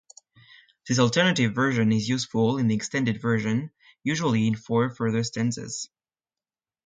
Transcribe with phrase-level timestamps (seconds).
[0.87, 3.69] This alternative version is useful in the extended version,
[4.03, 5.89] usually of four further stanzas.